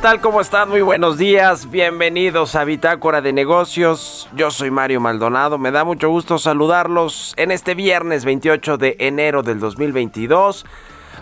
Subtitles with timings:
[0.00, 0.20] Tal?
[0.22, 0.70] ¿Cómo están?
[0.70, 1.70] Muy buenos días.
[1.70, 4.30] Bienvenidos a Bitácora de Negocios.
[4.34, 5.58] Yo soy Mario Maldonado.
[5.58, 10.64] Me da mucho gusto saludarlos en este viernes 28 de enero del 2022.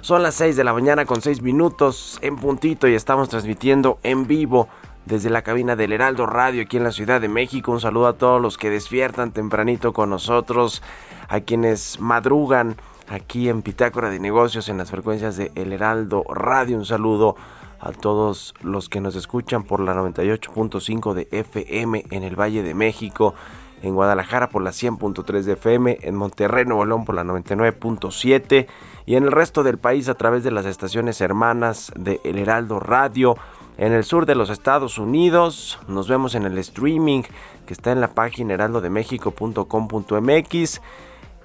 [0.00, 4.28] Son las 6 de la mañana con 6 minutos en puntito y estamos transmitiendo en
[4.28, 4.69] vivo
[5.06, 7.72] desde la cabina del Heraldo Radio aquí en la Ciudad de México.
[7.72, 10.84] Un saludo a todos los que despiertan tempranito con nosotros,
[11.28, 12.77] a quienes madrugan
[13.09, 16.77] aquí en Bitácora de Negocios en las frecuencias de El Heraldo Radio.
[16.77, 17.57] Un saludo a
[18.00, 23.34] todos los que nos escuchan por la 98.5 de FM en el Valle de México,
[23.83, 28.66] en Guadalajara por la 100.3 de FM, en Monterrey, Nuevo por la 99.7
[29.06, 32.81] y en el resto del país a través de las estaciones hermanas de El Heraldo
[32.81, 33.37] Radio.
[33.77, 37.22] En el sur de los Estados Unidos nos vemos en el streaming
[37.65, 40.81] que está en la página heraldodemexico.com.mx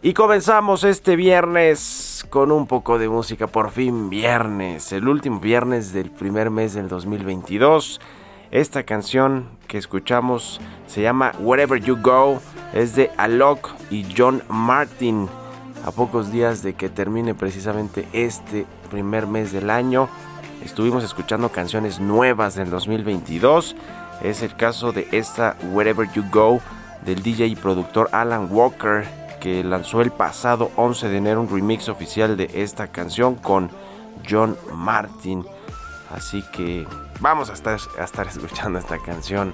[0.05, 5.93] y comenzamos este viernes con un poco de música, por fin viernes, el último viernes
[5.93, 8.01] del primer mes del 2022.
[8.51, 12.41] Esta canción que escuchamos se llama Wherever You Go,
[12.73, 15.29] es de Alok y John Martin.
[15.85, 20.09] A pocos días de que termine precisamente este primer mes del año,
[20.65, 23.77] estuvimos escuchando canciones nuevas del 2022.
[24.21, 26.59] Es el caso de esta Wherever You Go
[27.05, 31.89] del DJ y productor Alan Walker que lanzó el pasado 11 de enero un remix
[31.89, 33.69] oficial de esta canción con
[34.27, 35.45] John Martin.
[36.15, 36.87] Así que
[37.19, 39.53] vamos a estar, a estar escuchando esta canción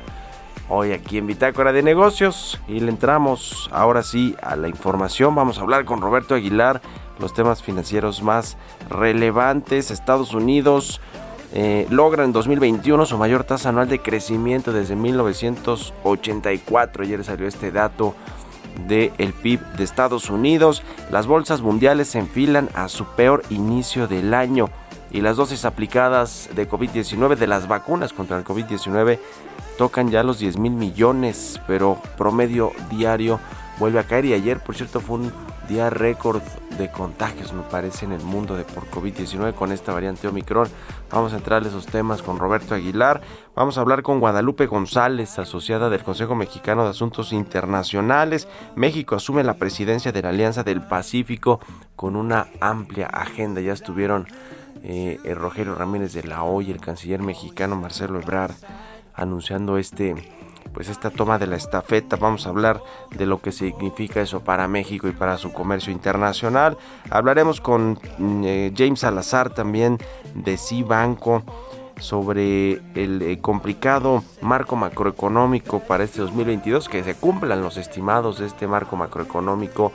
[0.68, 5.34] hoy aquí en Bitácora de Negocios y le entramos ahora sí a la información.
[5.34, 6.84] Vamos a hablar con Roberto Aguilar
[7.18, 8.58] los temas financieros más
[8.92, 9.90] relevantes.
[9.90, 11.02] Estados Unidos
[11.52, 17.06] eh, logra en 2021 su mayor tasa anual de crecimiento desde 1984.
[17.06, 18.14] Ayer salió este dato
[18.88, 20.84] del PIB de Estados Unidos.
[21.12, 24.70] Las bolsas mundiales se enfilan a su peor inicio del año
[25.12, 29.20] y las dosis aplicadas de COVID-19 de las vacunas contra el COVID-19
[29.78, 33.40] tocan ya los 10 mil millones, pero promedio diario
[33.80, 35.34] vuelve a caer y ayer por cierto fue un
[35.70, 36.42] día récord
[36.78, 40.68] de contagios, me parece, en el mundo de por COVID-19 con esta variante Omicron.
[41.12, 43.22] Vamos a entrar a esos temas con Roberto Aguilar.
[43.56, 48.48] Vamos a hablar con Guadalupe González, asociada del Consejo Mexicano de Asuntos Internacionales.
[48.76, 51.60] México asume la presidencia de la Alianza del Pacífico
[51.96, 53.62] con una amplia agenda.
[53.62, 54.28] Ya estuvieron
[54.84, 58.56] eh, el Rogelio Ramírez de la OI, el canciller mexicano Marcelo Ebrard,
[59.14, 60.16] anunciando este
[60.74, 62.16] pues esta toma de la estafeta.
[62.16, 62.82] Vamos a hablar
[63.12, 66.78] de lo que significa eso para México y para su comercio internacional.
[67.10, 69.98] Hablaremos con mm, eh, James Salazar también
[70.36, 71.44] de Cibanco
[72.00, 78.48] sobre el eh, complicado marco macroeconómico para este 2022, que se cumplan los estimados de
[78.48, 79.92] este marco macroeconómico.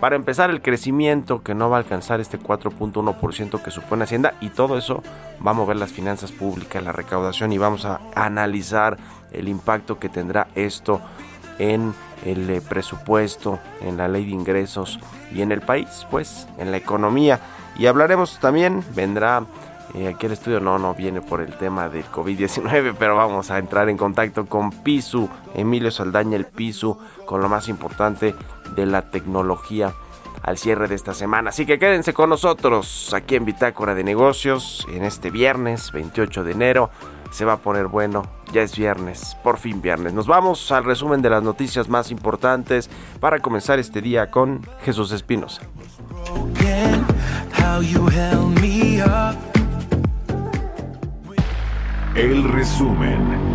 [0.00, 4.50] Para empezar, el crecimiento que no va a alcanzar este 4.1% que supone Hacienda y
[4.50, 5.02] todo eso
[5.44, 8.98] va a mover las finanzas públicas, la recaudación y vamos a analizar
[9.38, 11.00] el impacto que tendrá esto
[11.58, 11.94] en
[12.24, 14.98] el eh, presupuesto, en la ley de ingresos
[15.32, 17.40] y en el país, pues en la economía.
[17.76, 19.44] Y hablaremos también, vendrá
[19.94, 23.58] eh, aquí el estudio, no, no viene por el tema del COVID-19, pero vamos a
[23.58, 28.34] entrar en contacto con Pisu, Emilio Saldaña, el Pisu, con lo más importante
[28.74, 29.92] de la tecnología
[30.42, 31.50] al cierre de esta semana.
[31.50, 36.52] Así que quédense con nosotros aquí en Bitácora de Negocios en este viernes 28 de
[36.52, 36.90] enero
[37.34, 38.22] se va a poner bueno.
[38.52, 40.12] Ya es viernes, por fin viernes.
[40.12, 42.88] Nos vamos al resumen de las noticias más importantes
[43.18, 45.62] para comenzar este día con Jesús Espinosa.
[52.14, 53.53] El resumen.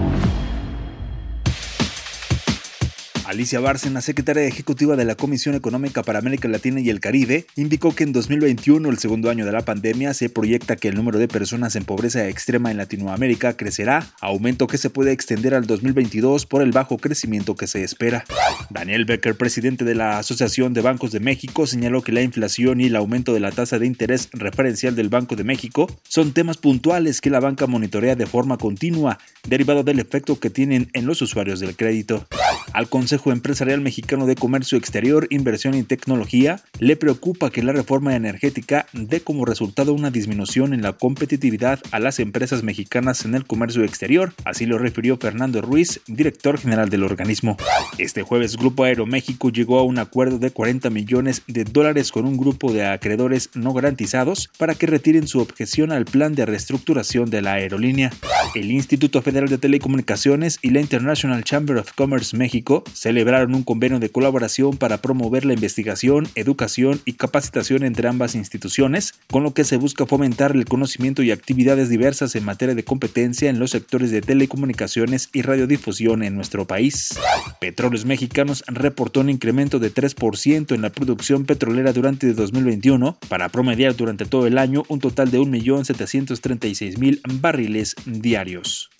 [3.29, 7.93] Alicia Bárcena, secretaria ejecutiva de la Comisión Económica para América Latina y el Caribe, indicó
[7.93, 11.27] que en 2021, el segundo año de la pandemia, se proyecta que el número de
[11.27, 16.63] personas en pobreza extrema en Latinoamérica crecerá, aumento que se puede extender al 2022 por
[16.63, 18.23] el bajo crecimiento que se espera.
[18.71, 22.87] Daniel Becker, presidente de la Asociación de Bancos de México, señaló que la inflación y
[22.87, 27.21] el aumento de la tasa de interés referencial del Banco de México son temas puntuales
[27.21, 31.59] que la banca monitorea de forma continua, derivado del efecto que tienen en los usuarios
[31.59, 32.25] del crédito.
[32.73, 38.15] Al Consejo Empresarial Mexicano de Comercio Exterior, Inversión y Tecnología le preocupa que la reforma
[38.15, 43.45] energética dé como resultado una disminución en la competitividad a las empresas mexicanas en el
[43.45, 47.57] comercio exterior, así lo refirió Fernando Ruiz, director general del organismo.
[47.97, 52.37] Este jueves Grupo Aeroméxico llegó a un acuerdo de 40 millones de dólares con un
[52.37, 57.41] grupo de acreedores no garantizados para que retiren su objeción al plan de reestructuración de
[57.41, 58.11] la aerolínea.
[58.55, 63.97] El Instituto Federal de Telecomunicaciones y la International Chamber of Commerce México celebraron un convenio
[63.97, 69.63] de colaboración para promover la investigación, educación y capacitación entre ambas instituciones, con lo que
[69.63, 74.11] se busca fomentar el conocimiento y actividades diversas en materia de competencia en los sectores
[74.11, 77.17] de telecomunicaciones y radiodifusión en nuestro país.
[77.59, 83.95] Petróleos Mexicanos reportó un incremento de 3% en la producción petrolera durante 2021 para promediar
[83.95, 88.91] durante todo el año un total de 1.736.000 barriles diarios.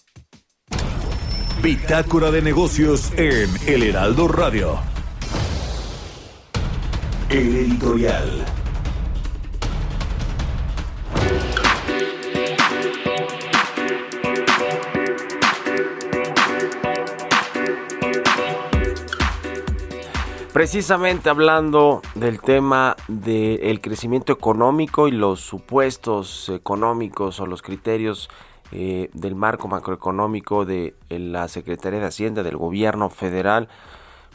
[1.61, 4.79] Bitácora de negocios en El Heraldo Radio.
[7.29, 8.45] El editorial.
[20.53, 28.29] Precisamente hablando del tema del crecimiento económico y los supuestos económicos o los criterios
[28.71, 33.67] eh, del marco macroeconómico de la Secretaría de Hacienda del Gobierno Federal,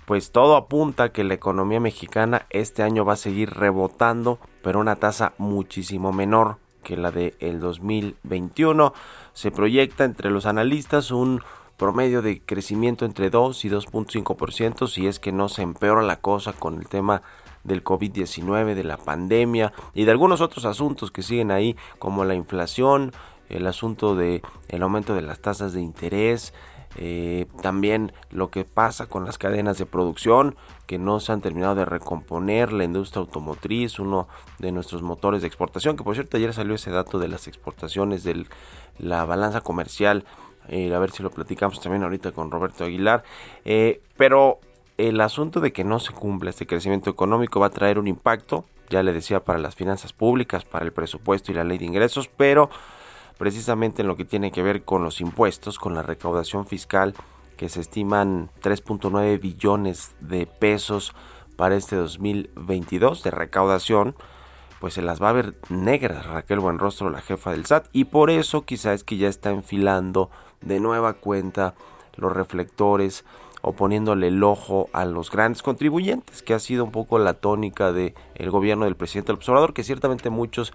[0.07, 4.83] pues todo apunta que la economía mexicana este año va a seguir rebotando, pero a
[4.83, 8.93] una tasa muchísimo menor que la del el 2021.
[9.33, 11.43] Se proyecta entre los analistas un
[11.77, 16.53] promedio de crecimiento entre 2 y 2.5% si es que no se empeora la cosa
[16.53, 17.23] con el tema
[17.65, 22.35] del COVID-19, de la pandemia y de algunos otros asuntos que siguen ahí como la
[22.35, 23.13] inflación,
[23.49, 26.53] el asunto de el aumento de las tasas de interés,
[26.97, 31.75] eh, también lo que pasa con las cadenas de producción que no se han terminado
[31.75, 36.53] de recomponer, la industria automotriz, uno de nuestros motores de exportación, que por cierto ayer
[36.53, 38.47] salió ese dato de las exportaciones de
[38.99, 40.25] la balanza comercial,
[40.69, 43.25] eh, a ver si lo platicamos también ahorita con Roberto Aguilar,
[43.65, 44.61] eh, pero
[44.97, 48.65] el asunto de que no se cumpla este crecimiento económico va a traer un impacto,
[48.89, 52.29] ya le decía, para las finanzas públicas, para el presupuesto y la ley de ingresos,
[52.29, 52.71] pero
[53.39, 57.15] precisamente en lo que tiene que ver con los impuestos, con la recaudación fiscal,
[57.57, 61.15] que se estiman 3.9 billones de pesos
[61.57, 64.15] para este 2022 de recaudación,
[64.81, 68.31] pues se las va a ver negras Raquel Buenrostro, la jefa del SAT, y por
[68.31, 71.75] eso quizás es que ya está enfilando de nueva cuenta
[72.17, 73.25] los reflectores
[73.63, 77.93] o poniéndole el ojo a los grandes contribuyentes, que ha sido un poco la tónica
[77.93, 80.75] del el gobierno del presidente del observador, que ciertamente muchos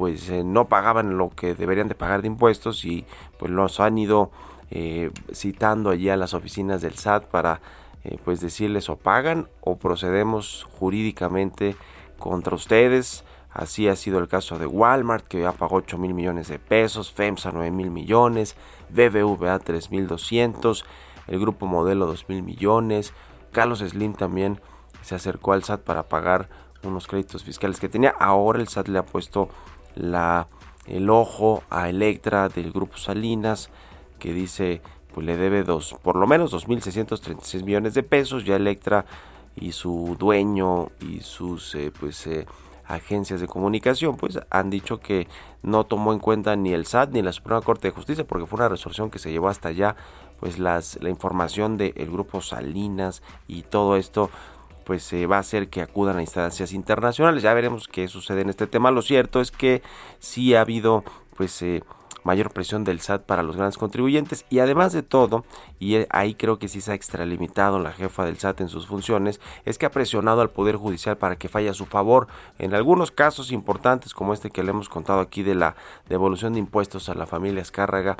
[0.00, 3.04] pues eh, no pagaban lo que deberían de pagar de impuestos y
[3.38, 4.30] pues los han ido
[4.70, 7.60] eh, citando allí a las oficinas del SAT para
[8.04, 11.76] eh, pues decirles o pagan o procedemos jurídicamente
[12.18, 13.24] contra ustedes.
[13.52, 17.12] Así ha sido el caso de Walmart, que ya pagó 8 mil millones de pesos,
[17.12, 18.56] FEMSA 9 mil millones,
[18.88, 20.86] BBVA 3 mil 200,
[21.26, 23.12] el Grupo Modelo 2 mil millones,
[23.52, 24.62] Carlos Slim también
[25.02, 26.48] se acercó al SAT para pagar
[26.84, 28.14] unos créditos fiscales que tenía.
[28.18, 29.50] Ahora el SAT le ha puesto
[29.94, 30.48] la,
[30.86, 33.70] el ojo a Electra del Grupo Salinas,
[34.18, 34.82] que dice
[35.12, 38.44] pues le debe dos, por lo menos 2.636 millones de pesos.
[38.44, 39.04] Ya Electra
[39.56, 42.46] y su dueño y sus eh, pues eh,
[42.86, 45.28] agencias de comunicación pues han dicho que
[45.62, 48.58] no tomó en cuenta ni el SAT ni la Suprema Corte de Justicia porque fue
[48.58, 49.96] una resolución que se llevó hasta allá
[50.38, 54.30] pues las, la información del grupo Salinas y todo esto
[54.84, 57.42] pues se va a hacer que acudan a instancias internacionales.
[57.42, 58.90] Ya veremos qué sucede en este tema.
[58.90, 59.82] Lo cierto es que
[60.18, 61.04] sí ha habido
[61.36, 61.82] pues eh,
[62.24, 64.44] mayor presión del SAT para los grandes contribuyentes.
[64.50, 65.44] Y además de todo,
[65.78, 68.86] y e, ahí creo que sí se ha extralimitado la jefa del SAT en sus
[68.86, 72.28] funciones, es que ha presionado al Poder Judicial para que falle a su favor.
[72.58, 75.76] En algunos casos importantes como este que le hemos contado aquí de la
[76.08, 78.16] devolución de impuestos a la familia Azcárraga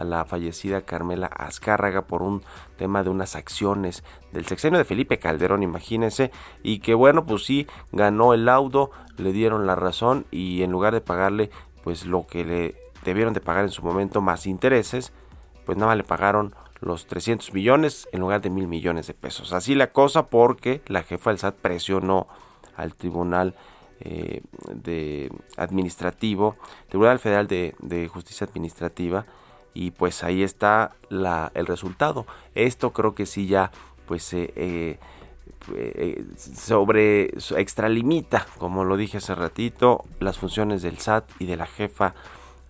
[0.00, 2.42] a la fallecida Carmela Azcárraga por un
[2.76, 4.02] tema de unas acciones
[4.32, 6.30] del sexenio de Felipe Calderón, imagínense,
[6.62, 10.94] y que bueno, pues sí, ganó el laudo, le dieron la razón y en lugar
[10.94, 11.50] de pagarle
[11.84, 15.12] pues lo que le debieron de pagar en su momento más intereses,
[15.66, 19.52] pues nada más le pagaron los 300 millones en lugar de mil millones de pesos.
[19.52, 22.26] Así la cosa porque la jefa del SAT presionó
[22.76, 23.54] al Tribunal
[24.00, 24.40] eh,
[24.72, 26.56] de Administrativo,
[26.88, 29.26] Tribunal Federal de, Justicia Administrativa,
[29.74, 32.26] y pues ahí está la, el resultado.
[32.54, 33.70] Esto creo que sí ya
[34.06, 34.98] pues eh,
[35.74, 36.24] eh,
[37.56, 42.14] extralimita, como lo dije hace ratito, las funciones del SAT y de la jefa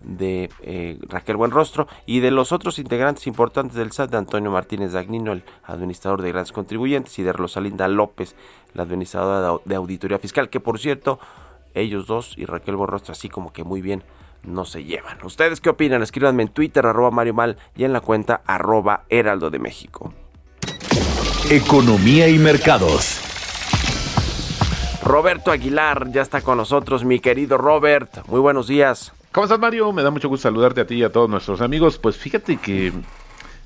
[0.01, 4.93] de eh, Raquel Buenrostro y de los otros integrantes importantes del SAT, de Antonio Martínez
[4.93, 8.35] Dagnino, el administrador de grandes contribuyentes, y de Rosalinda López,
[8.73, 11.19] la administradora de auditoría fiscal, que por cierto,
[11.73, 14.03] ellos dos y Raquel Buenrostro así como que muy bien
[14.43, 15.17] no se llevan.
[15.23, 16.01] ¿Ustedes qué opinan?
[16.01, 20.13] Escríbanme en Twitter, arroba Mario Mal, y en la cuenta arroba Heraldo de México.
[21.49, 23.19] Economía y mercados.
[25.03, 28.25] Roberto Aguilar ya está con nosotros, mi querido Robert.
[28.27, 29.11] Muy buenos días.
[29.31, 29.91] ¿Cómo estás, Mario?
[29.91, 31.97] Me da mucho gusto saludarte a ti y a todos nuestros amigos.
[31.97, 32.93] Pues fíjate que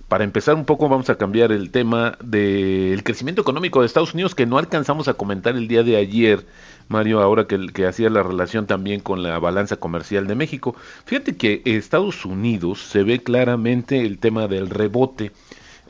[0.07, 4.35] para empezar un poco vamos a cambiar el tema del crecimiento económico de Estados Unidos
[4.35, 6.45] que no alcanzamos a comentar el día de ayer,
[6.87, 10.75] Mario, ahora que, que hacía la relación también con la balanza comercial de México.
[11.05, 15.31] Fíjate que Estados Unidos se ve claramente el tema del rebote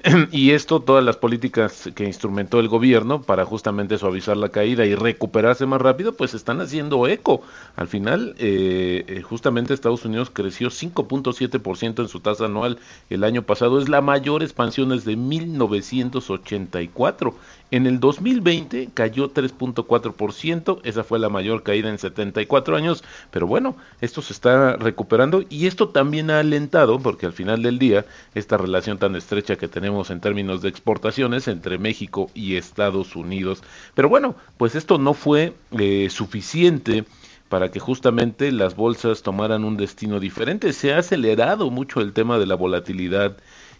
[0.32, 4.94] y esto, todas las políticas que instrumentó el gobierno para justamente suavizar la caída y
[4.94, 7.42] recuperarse más rápido, pues están haciendo eco.
[7.76, 12.78] Al final, eh, eh, justamente Estados Unidos creció 5.7% en su tasa anual
[13.10, 13.80] el año pasado.
[13.80, 17.36] Es la mayor expansión desde 1984.
[17.72, 23.76] En el 2020 cayó 3.4%, esa fue la mayor caída en 74 años, pero bueno,
[24.02, 28.06] esto se está recuperando y esto también ha alentado, porque al final del día,
[28.36, 33.64] esta relación tan estrecha que tenemos en términos de exportaciones entre México y Estados Unidos.
[33.96, 37.06] Pero bueno, pues esto no fue eh, suficiente
[37.50, 40.74] para que justamente las bolsas tomaran un destino diferente.
[40.74, 43.38] Se ha acelerado mucho el tema de la volatilidad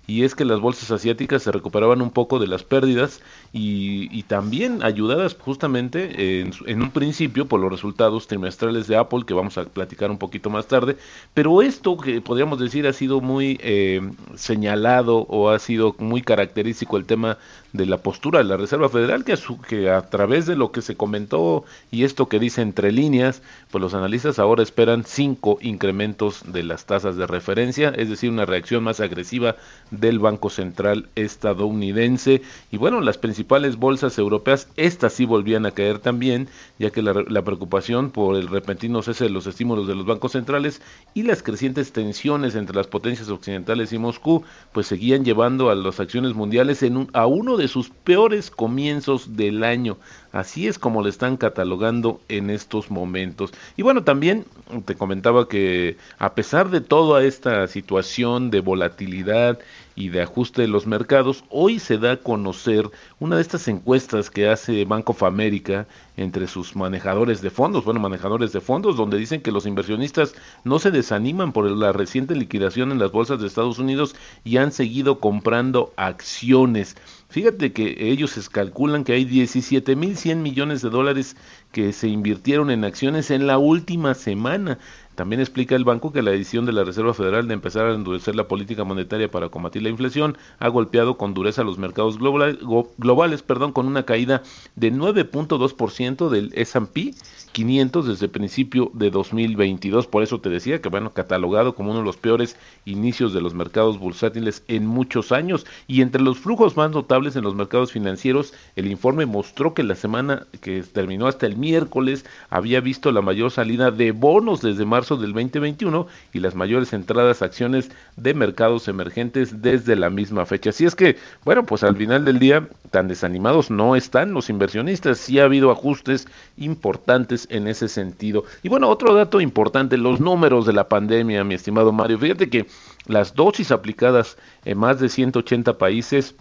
[0.08, 3.22] y es que las bolsas asiáticas se recuperaban un poco de las pérdidas
[3.54, 9.58] y, también ayudadas justamente en, un principio por los resultados trimestrales de Apple que vamos
[9.58, 10.98] a platicar un poquito más tarde,
[11.34, 14.02] pero esto que podríamos decir ha sido muy eh,
[14.36, 17.38] señalado o ha sido muy característico el tema
[17.76, 20.82] de la postura de la Reserva Federal que a, que a través de lo que
[20.82, 23.42] se comentó y esto que dice entre líneas,
[23.72, 28.46] pues los analistas ahora esperan cinco incrementos de las tasas de referencia, es decir, una
[28.46, 29.56] reacción más agresiva
[29.92, 32.42] del Banco Central estadounidense.
[32.72, 36.48] Y bueno, las principales bolsas europeas, estas sí volvían a caer también,
[36.80, 40.82] ya que la, preocupación por el repentino cese de los estímulos de los bancos centrales
[41.14, 46.00] y las crecientes tensiones entre las potencias occidentales y Moscú, pues seguían llevando a las
[46.00, 49.98] acciones mundiales en un, a uno de sus peores comienzos del año.
[50.32, 53.52] Así es como le están catalogando en estos momentos.
[53.78, 54.46] Y bueno, también
[54.86, 59.60] te comentaba que a pesar de toda esta situación de volatilidad
[59.96, 64.30] y de ajuste de los mercados, hoy se da a conocer una de estas encuestas
[64.30, 65.88] que hace Bank of America
[66.18, 70.80] entre sus manejadores de fondos, bueno, manejadores de fondos, donde dicen que los inversionistas no
[70.80, 75.20] se desaniman por la reciente liquidación en las bolsas de Estados Unidos y han seguido
[75.20, 76.96] comprando acciones.
[77.30, 81.36] Fíjate que ellos calculan que hay 17.100 millones de dólares
[81.72, 84.80] que se invirtieron en acciones en la última semana.
[85.16, 88.36] También explica el banco que la decisión de la Reserva Federal de empezar a endurecer
[88.36, 93.72] la política monetaria para combatir la inflación ha golpeado con dureza los mercados globales, perdón,
[93.72, 94.44] con una caída
[94.76, 97.14] de 9.2% del S&P
[97.56, 100.08] 500 desde principio de 2022.
[100.08, 103.54] Por eso te decía que, bueno, catalogado como uno de los peores inicios de los
[103.54, 105.66] mercados bursátiles en muchos años.
[105.88, 109.96] Y entre los flujos más notables en los mercados financieros, el informe mostró que la
[109.96, 115.16] semana que terminó hasta el miércoles había visto la mayor salida de bonos desde marzo
[115.16, 120.72] del 2021 y las mayores entradas a acciones de mercados emergentes desde la misma fecha.
[120.72, 125.20] Así es que, bueno, pues al final del día, tan desanimados no están los inversionistas.
[125.20, 128.44] Sí ha habido ajustes importantes en ese sentido.
[128.64, 132.18] Y bueno, otro dato importante, los números de la pandemia, mi estimado Mario.
[132.18, 132.68] Fíjate que
[133.08, 136.36] las dosis aplicadas en más de 180 países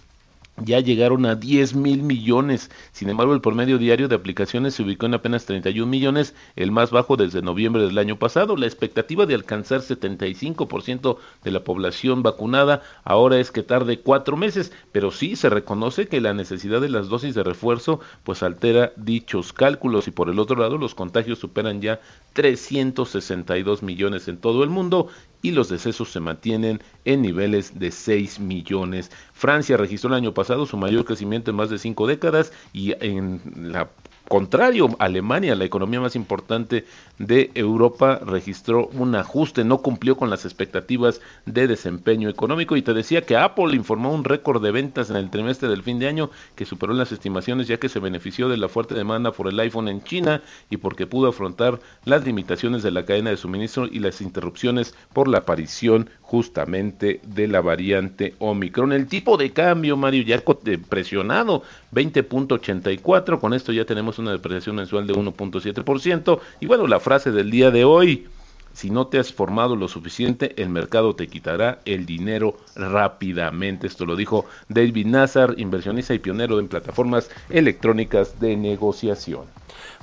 [0.56, 2.70] ya llegaron a 10 mil millones.
[2.92, 6.90] Sin embargo, el promedio diario de aplicaciones se ubicó en apenas 31 millones, el más
[6.90, 8.56] bajo desde noviembre del año pasado.
[8.56, 14.72] La expectativa de alcanzar 75% de la población vacunada ahora es que tarde cuatro meses,
[14.92, 19.52] pero sí se reconoce que la necesidad de las dosis de refuerzo pues altera dichos
[19.52, 22.00] cálculos y por el otro lado los contagios superan ya
[22.32, 25.08] 362 millones en todo el mundo
[25.44, 29.10] y los decesos se mantienen en niveles de 6 millones.
[29.34, 33.42] Francia registró el año pasado su mayor crecimiento en más de cinco décadas y en
[33.54, 33.90] la
[34.28, 36.84] contrario, Alemania, la economía más importante
[37.18, 42.76] de Europa, registró un ajuste, no cumplió con las expectativas de desempeño económico.
[42.76, 45.98] Y te decía que Apple informó un récord de ventas en el trimestre del fin
[45.98, 49.48] de año que superó las estimaciones ya que se benefició de la fuerte demanda por
[49.48, 53.86] el iPhone en China y porque pudo afrontar las limitaciones de la cadena de suministro
[53.86, 58.92] y las interrupciones por la aparición justamente de la variante Omicron.
[58.92, 60.42] El tipo de cambio, Mario, ya
[60.88, 61.62] presionado,
[61.92, 66.40] 20.84, con esto ya tenemos una depreciación mensual de 1.7%.
[66.58, 68.26] Y bueno, la frase del día de hoy,
[68.72, 73.86] si no te has formado lo suficiente, el mercado te quitará el dinero rápidamente.
[73.86, 79.44] Esto lo dijo David Nazar, inversionista y pionero en plataformas electrónicas de negociación.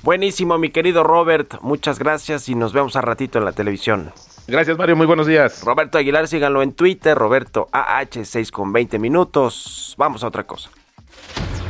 [0.02, 1.56] Buenísimo, mi querido Robert.
[1.62, 4.13] Muchas gracias y nos vemos a ratito en la televisión.
[4.47, 4.95] Gracias, Mario.
[4.95, 5.63] Muy buenos días.
[5.63, 7.17] Roberto Aguilar, síganlo en Twitter.
[7.17, 9.95] Roberto AH, 6 con 20 minutos.
[9.97, 10.69] Vamos a otra cosa.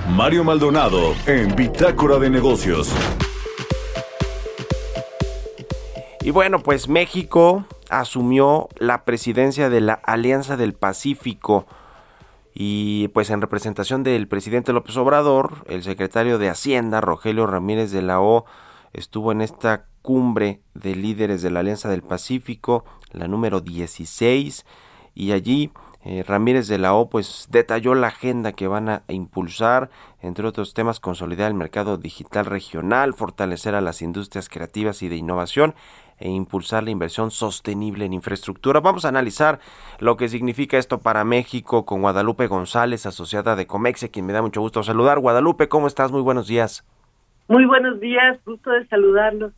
[0.09, 2.93] Mario Maldonado en Bitácora de Negocios.
[6.23, 11.65] Y bueno, pues México asumió la presidencia de la Alianza del Pacífico
[12.53, 18.01] y pues en representación del presidente López Obrador, el secretario de Hacienda, Rogelio Ramírez de
[18.01, 18.45] la O,
[18.93, 24.65] estuvo en esta cumbre de líderes de la Alianza del Pacífico, la número 16,
[25.13, 25.71] y allí
[26.03, 30.73] eh, Ramírez de la O pues detalló la agenda que van a impulsar, entre otros
[30.73, 35.75] temas, consolidar el mercado digital regional, fortalecer a las industrias creativas y de innovación
[36.17, 38.79] e impulsar la inversión sostenible en infraestructura.
[38.79, 39.59] Vamos a analizar
[39.99, 44.41] lo que significa esto para México con Guadalupe González, asociada de Comexe, quien me da
[44.41, 45.19] mucho gusto saludar.
[45.19, 46.11] Guadalupe, ¿cómo estás?
[46.11, 46.83] Muy buenos días.
[47.51, 49.51] Muy buenos días, gusto de saludarlos.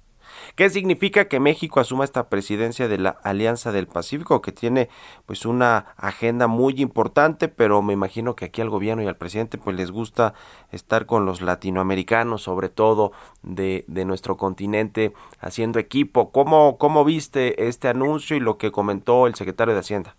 [0.55, 4.89] ¿Qué significa que México asuma esta presidencia de la Alianza del Pacífico, que tiene
[5.27, 9.59] pues una agenda muy importante, pero me imagino que aquí al gobierno y al presidente
[9.59, 10.33] pues les gusta
[10.71, 13.11] estar con los latinoamericanos, sobre todo
[13.43, 16.31] de, de nuestro continente, haciendo equipo.
[16.31, 20.15] ¿Cómo, ¿Cómo viste este anuncio y lo que comentó el secretario de Hacienda?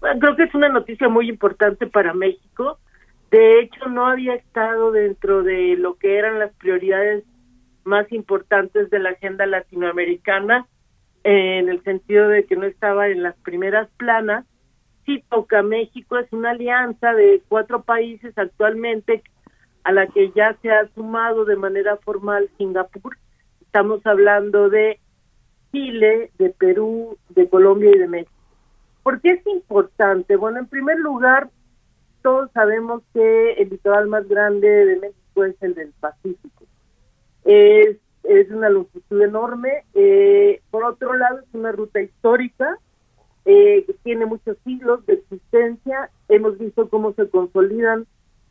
[0.00, 2.78] Bueno, creo que es una noticia muy importante para México.
[3.30, 7.24] De hecho, no había estado dentro de lo que eran las prioridades
[7.84, 10.66] más importantes de la agenda latinoamericana,
[11.24, 14.46] en el sentido de que no estaba en las primeras planas.
[15.04, 19.22] Sí toca México, es una alianza de cuatro países actualmente
[19.84, 23.16] a la que ya se ha sumado de manera formal Singapur.
[23.60, 25.00] Estamos hablando de
[25.72, 28.32] Chile, de Perú, de Colombia y de México.
[29.02, 30.36] ¿Por qué es importante?
[30.36, 31.48] Bueno, en primer lugar,
[32.28, 36.66] todos sabemos que el litoral más grande de México es el del Pacífico
[37.44, 39.84] es, es una longitud enorme.
[39.94, 42.78] Eh, por otro lado, es una ruta histórica
[43.46, 46.10] eh, que tiene muchos siglos de existencia.
[46.28, 48.06] Hemos visto cómo se consolidan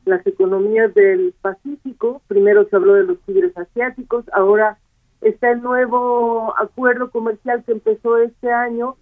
[0.06, 2.24] las economías del Pacífico.
[2.28, 4.80] Primero se habló de los tigres asiáticos, ahora
[5.22, 8.98] está el nuevo acuerdo comercial que empezó este año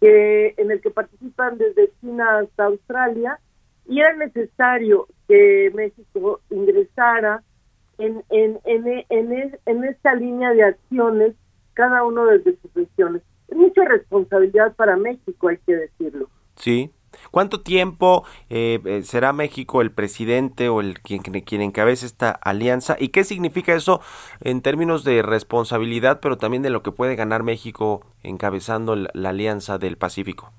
[0.00, 3.38] que en el que participan desde China hasta Australia
[3.88, 7.42] y era necesario que México ingresara
[7.98, 11.34] en, en, en, en, en esta línea de acciones,
[11.74, 13.22] cada uno desde sus regiones.
[13.48, 16.28] Es mucha responsabilidad para México, hay que decirlo.
[16.56, 16.90] Sí.
[17.30, 22.96] ¿Cuánto tiempo eh, eh, será México el presidente o el quien, quien encabece esta alianza?
[22.98, 24.00] ¿Y qué significa eso
[24.40, 29.78] en términos de responsabilidad, pero también de lo que puede ganar México encabezando la, alianza
[29.78, 30.52] del Pacífico?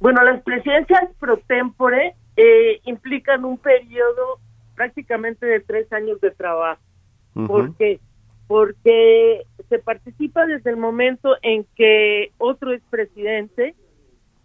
[0.00, 4.38] Bueno, las presidencias pro tempore eh, implican un periodo
[4.74, 6.82] prácticamente de tres años de trabajo.
[7.46, 8.00] ¿Por qué?
[8.46, 13.74] Porque se participa desde el momento en que otro es presidente,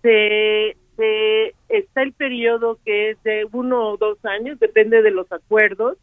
[0.02, 5.32] se, se está el periodo que es de uno o dos años, depende de los
[5.32, 5.98] acuerdos.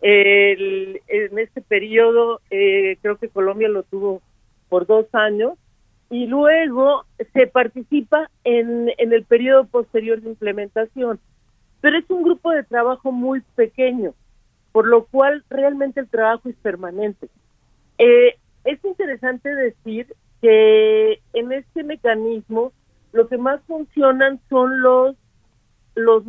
[0.00, 4.22] en este periodo eh, creo que Colombia lo tuvo
[4.68, 5.58] por dos años
[6.12, 11.18] y luego se participa en, en el periodo posterior de implementación
[11.82, 14.14] pero es un grupo de trabajo muy pequeño,
[14.70, 17.28] por lo cual realmente el trabajo es permanente.
[17.98, 20.06] Eh, es interesante decir
[20.40, 22.72] que en este mecanismo
[23.12, 25.16] lo que más funcionan son los
[25.94, 26.22] los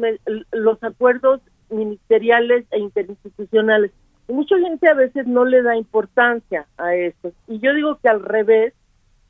[0.52, 3.92] los acuerdos ministeriales e interinstitucionales.
[4.28, 7.32] Mucha gente a veces no le da importancia a esto.
[7.48, 8.74] Y yo digo que al revés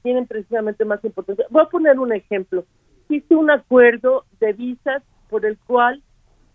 [0.04, 1.46] tienen precisamente más importancia.
[1.50, 2.66] Voy a poner un ejemplo.
[3.04, 6.04] Existe un acuerdo de visas por el cual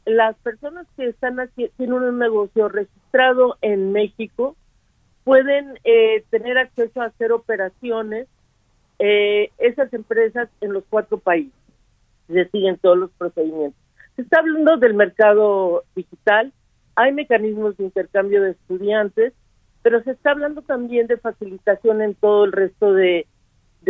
[0.05, 4.57] las personas que están aquí, tienen un negocio registrado en México
[5.25, 8.27] pueden eh, tener acceso a hacer operaciones
[8.99, 11.53] eh, esas empresas en los cuatro países.
[12.29, 13.79] Se siguen todos los procedimientos.
[14.17, 16.53] Se está hablando del mercado digital,
[16.97, 19.35] hay mecanismos de intercambio de estudiantes,
[19.83, 23.27] pero se está hablando también de facilitación en todo el resto de,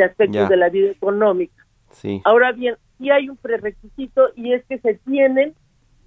[0.04, 1.66] aspectos de la vida económica.
[1.90, 2.20] Sí.
[2.24, 5.54] Ahora bien, sí hay un prerequisito y es que se tienen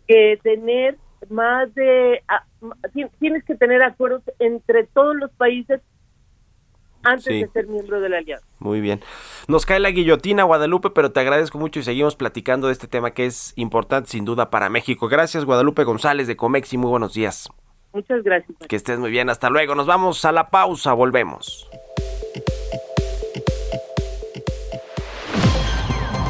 [0.07, 0.97] que tener
[1.29, 2.23] más de,
[3.19, 5.81] tienes que tener acuerdos entre todos los países
[7.03, 8.45] antes de ser miembro de la alianza.
[8.59, 9.01] Muy bien.
[9.47, 13.11] Nos cae la guillotina, Guadalupe, pero te agradezco mucho y seguimos platicando de este tema
[13.11, 15.07] que es importante sin duda para México.
[15.07, 17.49] Gracias, Guadalupe González de Comex y muy buenos días.
[17.93, 18.57] Muchas gracias.
[18.67, 19.75] Que estés muy bien, hasta luego.
[19.75, 21.69] Nos vamos a la pausa, volvemos.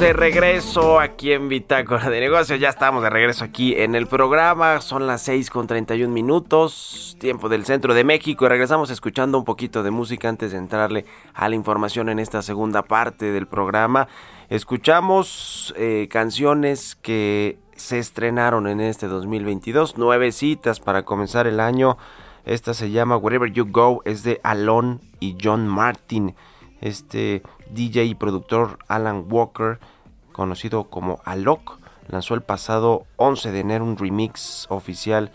[0.00, 2.58] De regreso aquí en Bitácora de Negocios.
[2.58, 4.80] Ya estamos de regreso aquí en el programa.
[4.80, 8.46] Son las 6 con 31 minutos, tiempo del centro de México.
[8.46, 12.40] Y regresamos escuchando un poquito de música antes de entrarle a la información en esta
[12.40, 14.08] segunda parte del programa.
[14.48, 19.98] Escuchamos eh, canciones que se estrenaron en este 2022.
[19.98, 21.98] Nueve citas para comenzar el año.
[22.46, 24.00] Esta se llama Wherever You Go.
[24.06, 26.34] Es de Alon y John Martin.
[26.80, 29.78] Este DJ y productor Alan Walker,
[30.32, 35.30] conocido como Alok, lanzó el pasado 11 de enero un remix oficial.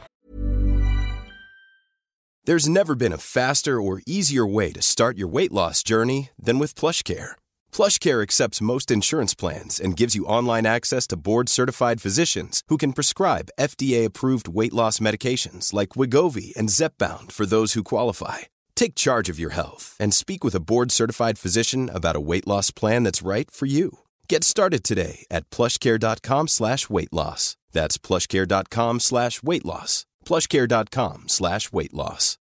[2.45, 6.59] There's never been a faster or easier way to start your weight loss journey than
[6.59, 7.33] with PlushCare.
[7.71, 12.93] PlushCare accepts most insurance plans and gives you online access to board-certified physicians who can
[12.93, 18.39] prescribe FDA-approved weight loss medications like Wigovi and Zepbound for those who qualify.
[18.75, 22.47] Take charge of your health and speak with a board certified physician about a weight
[22.47, 23.99] loss plan that's right for you.
[24.29, 27.57] Get started today at plushcare.com slash weight loss.
[27.71, 30.05] That's plushcare.com slash weight loss.
[30.25, 32.37] Plushcare.com slash weight loss.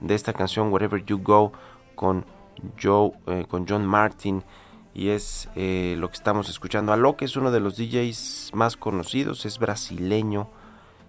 [0.00, 1.52] de esta canción Wherever You Go
[1.94, 2.24] con,
[2.80, 4.44] Joe, eh, con John Martin
[4.94, 6.92] y es eh, lo que estamos escuchando.
[6.92, 10.50] Alok es uno de los DJs más conocidos, es brasileño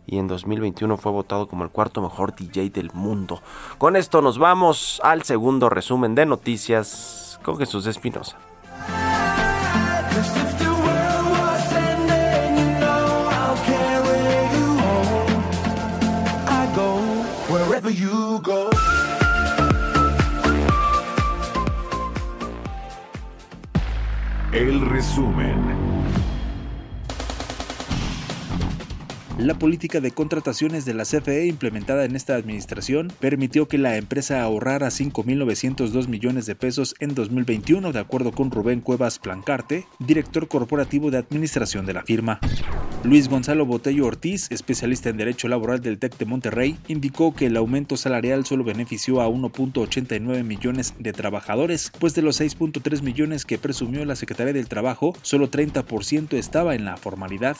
[0.09, 3.41] y en 2021 fue votado como el cuarto mejor DJ del mundo.
[3.77, 8.37] Con esto nos vamos al segundo resumen de noticias con Jesús Espinosa.
[24.51, 25.68] El resumen.
[29.39, 34.41] La política de contrataciones de la CFE implementada en esta administración permitió que la empresa
[34.41, 41.09] ahorrara 5.902 millones de pesos en 2021, de acuerdo con Rubén Cuevas Plancarte, director corporativo
[41.09, 42.41] de administración de la firma.
[43.05, 47.55] Luis Gonzalo Botello Ortiz, especialista en Derecho Laboral del TEC de Monterrey, indicó que el
[47.55, 53.57] aumento salarial solo benefició a 1.89 millones de trabajadores, pues de los 6.3 millones que
[53.57, 57.55] presumió la Secretaría del Trabajo, solo 30% estaba en la formalidad.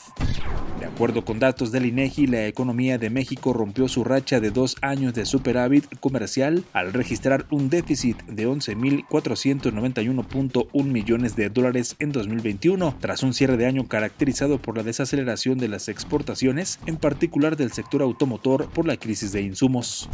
[0.79, 4.75] De acuerdo con datos del INEGI, la economía de México rompió su racha de dos
[4.81, 12.95] años de superávit comercial al registrar un déficit de 11.491.1 millones de dólares en 2021,
[12.99, 17.71] tras un cierre de año caracterizado por la desaceleración de las exportaciones, en particular del
[17.71, 20.09] sector automotor por la crisis de insumos.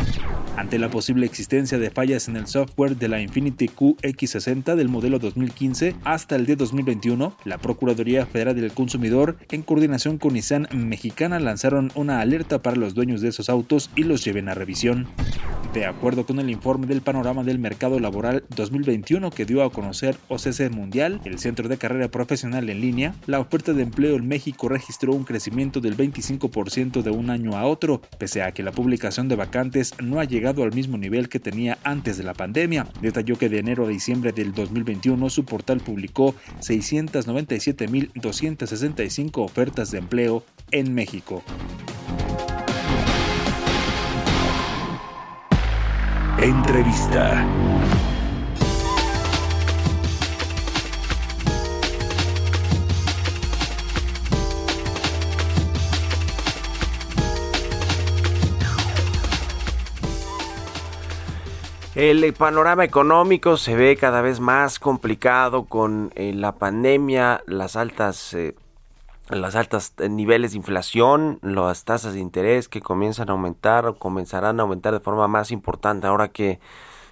[0.57, 5.19] Ante la posible existencia de fallas en el software de la Infinity QX60 del modelo
[5.19, 11.39] 2015 hasta el de 2021, la Procuraduría Federal del Consumidor, en coordinación con Nissan Mexicana,
[11.45, 15.07] lanzaron una alerta para los dueños de esos autos y los lleven a revisión.
[15.75, 20.15] De acuerdo con el informe del panorama del mercado laboral 2021 que dio a conocer
[20.29, 24.69] OCC Mundial, el Centro de Carrera Profesional en Línea, la oferta de empleo en México
[24.69, 29.27] registró un crecimiento del 25% de un año a otro, pese a que la publicación
[29.27, 32.87] de vacantes no ha llegado al mismo nivel que tenía antes de la pandemia.
[33.01, 40.45] Detalló que de enero a diciembre del 2021 su portal publicó 697.265 ofertas de empleo
[40.71, 41.34] en México.
[46.39, 47.45] Entrevista.
[61.95, 68.33] El panorama económico se ve cada vez más complicado con eh, la pandemia, las altas
[68.33, 68.53] eh,
[69.29, 73.97] las altas eh, niveles de inflación, las tasas de interés que comienzan a aumentar o
[73.97, 76.59] comenzarán a aumentar de forma más importante ahora que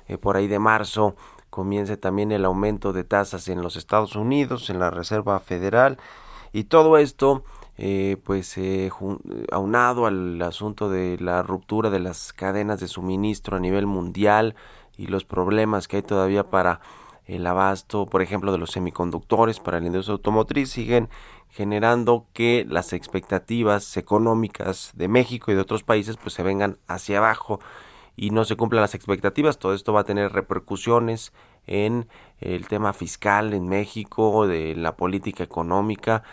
[0.08, 1.15] eh, por ahí de marzo
[1.49, 5.97] comience también el aumento de tasas en los Estados Unidos, en la Reserva Federal.
[6.52, 7.43] Y todo esto
[7.78, 8.56] eh, pues
[9.52, 14.56] aunado al asunto de la ruptura de las cadenas de suministro a nivel mundial
[14.97, 16.82] y los problemas que hay todavía para
[17.25, 21.09] el abasto, por ejemplo, de los semiconductores para la industria automotriz siguen
[21.49, 27.19] generando que las expectativas económicas de México y de otros países pues se vengan hacia
[27.19, 27.59] abajo
[28.15, 29.57] y no se cumplan las expectativas.
[29.57, 31.31] Todo esto va a tener repercusiones
[31.65, 32.07] en
[32.39, 36.23] el tema fiscal en México, de la política económica,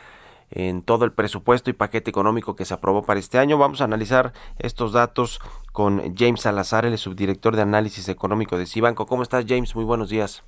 [0.50, 3.59] en todo el presupuesto y paquete económico que se aprobó para este año.
[3.59, 5.40] Vamos a analizar estos datos
[5.72, 9.07] con James Salazar, el subdirector de análisis económico de Cibanco.
[9.07, 9.76] ¿Cómo estás, James?
[9.76, 10.42] Muy buenos días.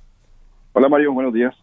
[0.73, 1.13] Hola, Mario.
[1.13, 1.55] Buenos días.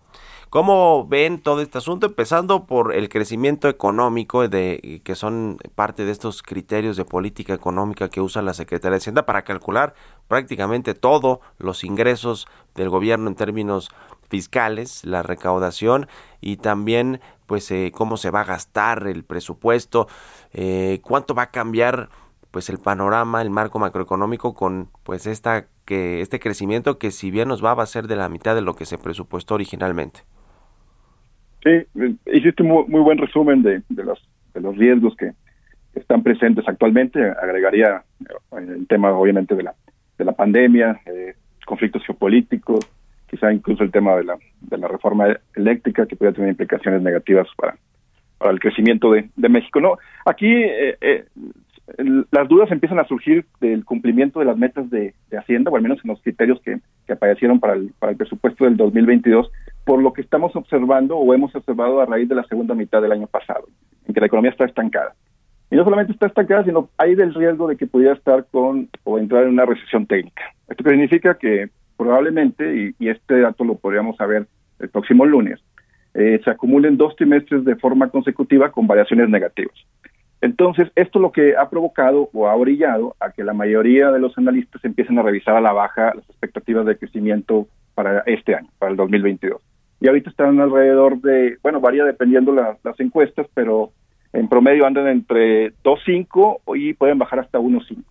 [0.50, 2.06] ¿Cómo ven todo este asunto?
[2.06, 8.08] Empezando por el crecimiento económico, de, que son parte de estos criterios de política económica
[8.08, 9.94] que usa la Secretaría de Hacienda para calcular
[10.28, 13.90] prácticamente todos los ingresos del gobierno en términos
[14.28, 16.08] fiscales, la recaudación
[16.40, 20.06] y también pues eh, cómo se va a gastar el presupuesto,
[20.52, 22.10] eh, cuánto va a cambiar
[22.50, 27.48] pues el panorama, el marco macroeconómico con pues esta que este crecimiento que si bien
[27.48, 30.20] nos va va a ser de la mitad de lo que se presupuestó originalmente.
[31.64, 31.70] Sí,
[32.32, 34.24] hiciste un muy, buen resumen de, de, los,
[34.54, 35.32] de los riesgos que
[35.96, 37.18] están presentes actualmente.
[37.42, 39.74] Agregaría eh, el tema, obviamente, de la,
[40.16, 41.34] de la pandemia, eh,
[41.66, 42.88] conflictos geopolíticos,
[43.28, 45.26] quizá incluso el tema de la, de la reforma
[45.56, 47.76] eléctrica que puede tener implicaciones negativas para,
[48.38, 49.80] para el crecimiento de, de México.
[49.80, 51.24] No, aquí eh, eh
[52.30, 55.98] las dudas empiezan a surgir del cumplimiento de las metas de, Hacienda, o al menos
[56.04, 56.78] en los criterios que,
[57.12, 59.50] aparecieron para el, para el presupuesto del 2022,
[59.84, 63.10] por lo que estamos observando o hemos observado a raíz de la segunda mitad del
[63.10, 63.66] año pasado,
[64.06, 65.14] en que la economía está estancada.
[65.70, 69.18] Y no solamente está estancada, sino hay del riesgo de que pudiera estar con o
[69.18, 70.42] entrar en una recesión técnica.
[70.68, 74.46] Esto significa que probablemente, y, este dato lo podríamos saber
[74.78, 75.60] el próximo lunes,
[76.14, 79.74] eh, se acumulen dos trimestres de forma consecutiva con variaciones negativas.
[80.40, 84.36] Entonces, esto lo que ha provocado o ha orillado a que la mayoría de los
[84.38, 88.90] analistas empiecen a revisar a la baja las expectativas de crecimiento para este año, para
[88.90, 89.60] el 2022.
[90.00, 93.90] Y ahorita están alrededor de, bueno, varía dependiendo las encuestas, pero
[94.32, 98.02] en promedio andan entre 2.5 y pueden bajar hasta 1.5.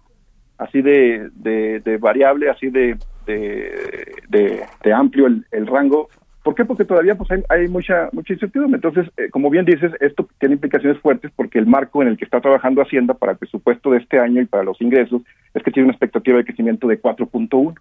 [0.60, 6.10] Así de, de, variable, así de, de, amplio el rango
[6.50, 6.66] ¿Por qué?
[6.66, 8.78] Porque todavía pues hay, mucha mucha incertidumbre.
[8.78, 12.26] Entonces, eh, como bien dices, esto tiene implicaciones fuertes porque el marco en el que
[12.26, 15.22] está trabajando Hacienda para el presupuesto de este año y para los ingresos
[15.54, 17.76] es que tiene una expectativa de crecimiento de 4.1.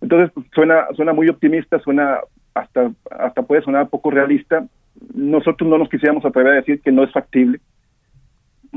[0.00, 2.18] Entonces, pues, suena suena muy optimista, suena
[2.52, 4.66] hasta hasta puede sonar poco realista.
[5.14, 7.60] Nosotros no nos quisiéramos atrever a decir que no es factible.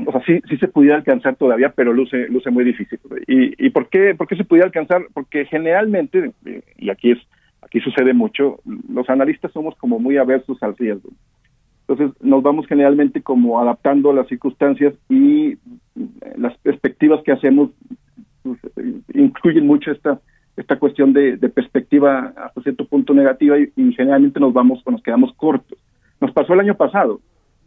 [0.06, 3.00] O sea, sí, sí se pudiera alcanzar todavía, pero luce luce muy difícil.
[3.26, 5.06] ¿Y, y por qué por qué se pudiera alcanzar?
[5.12, 6.30] Porque generalmente,
[6.76, 7.18] y aquí es
[7.62, 11.10] aquí sucede mucho, los analistas somos como muy aversos al riesgo.
[11.86, 15.58] Entonces nos vamos generalmente como adaptando a las circunstancias y eh,
[16.36, 17.70] las perspectivas que hacemos
[18.42, 18.58] pues,
[19.14, 20.20] incluyen mucho esta
[20.56, 25.78] esta cuestión de, perspectiva hasta cierto punto negativa y, generalmente nos vamos nos quedamos cortos.
[26.20, 27.20] Nos pasó el año pasado.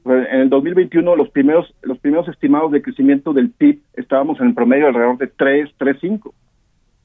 [0.05, 4.53] En el 2021 los primeros los primeros estimados de crecimiento del PIB estábamos en el
[4.53, 6.31] promedio alrededor de 3, 3.5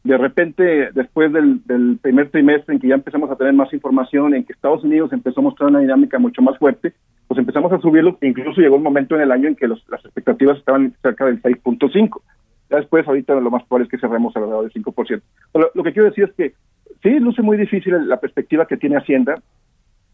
[0.07, 1.61] de repente, después del,
[2.01, 5.41] primer trimestre en que ya empezamos a tener más información, en que Estados Unidos empezó
[5.41, 6.95] a mostrar una dinámica mucho más fuerte,
[7.27, 10.59] pues empezamos a subirlo, incluso llegó un momento en el año en que las expectativas
[10.59, 12.21] estaban cerca del 6.5.
[12.71, 15.23] Ya después, ahorita lo más probable es que cerremos alrededor del 5%.
[15.55, 16.55] Lo, lo que quiero decir es que
[17.03, 19.37] sí, luce muy difícil la perspectiva que tiene Hacienda,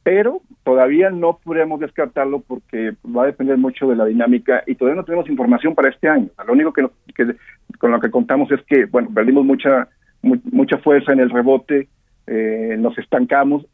[0.03, 5.01] pero todavía no podemos descartarlo porque va a depender mucho de la dinámica y todavía
[5.01, 6.29] no tenemos información para este año.
[6.47, 6.87] Lo único que,
[7.79, 9.89] con lo que contamos es que, bueno, perdimos mucha
[10.23, 11.89] mucha fuerza en el rebote,
[12.29, 13.67] eh, nos estancamos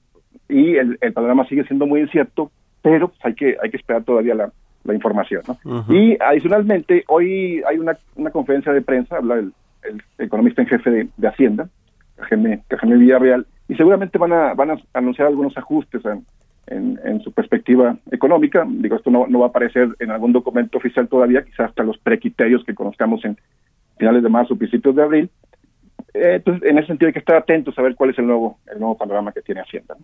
[0.48, 4.02] y el, el, panorama sigue siendo muy incierto, pero pues, hay que hay que esperar
[4.04, 4.50] todavía la,
[4.84, 5.42] la información.
[5.90, 10.90] Y adicionalmente, hoy hay una, una conferencia de prensa, habla el, el economista en jefe
[10.90, 11.68] de, de Hacienda,
[12.18, 17.33] Jaime, Jaime Villarreal, y seguramente van a, van a anunciar algunos ajustes en, en, su
[17.33, 18.66] perspectiva económica.
[18.66, 21.98] Digo, esto no, no va a aparecer en algún documento oficial todavía, quizás hasta los
[21.98, 23.38] precriterios que conozcamos en
[23.98, 25.31] finales de marzo, principios de abril.
[26.14, 28.59] Eh, entonces, en ese sentido hay que estar atentos a ver cuál es el nuevo
[28.72, 29.96] el nuevo panorama que tiene Hacienda.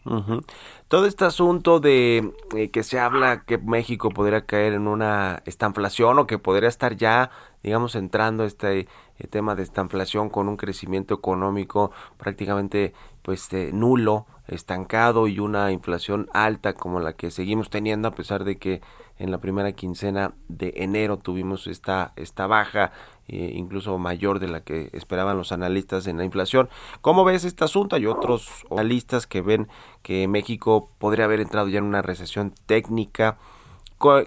[0.88, 6.18] Todo este asunto de eh, que se habla que México podría caer en una estanflación
[6.18, 7.30] o que podría estar ya,
[7.62, 8.86] digamos, entrando este
[9.18, 16.28] eh, tema de estanflación con un crecimiento económico prácticamente pues nulo, estancado y una inflación
[16.32, 18.82] alta como la que seguimos teniendo a pesar de que
[19.18, 22.92] en la primera quincena de enero tuvimos esta esta baja
[23.26, 26.68] eh, incluso mayor de la que esperaban los analistas en la inflación.
[27.00, 27.96] ¿Cómo ves este asunto?
[27.96, 29.68] Hay otros analistas que ven
[30.02, 33.38] que México podría haber entrado ya en una recesión técnica.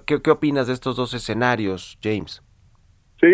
[0.08, 2.42] ¿Qué, qué opinas de estos dos escenarios, James?
[3.22, 3.28] Sí,